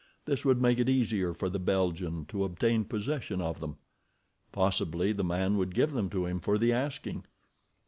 [0.25, 3.77] This would make it easier for the Belgian to obtain possession of them.
[4.51, 7.23] Possibly the man would give them to him for the asking.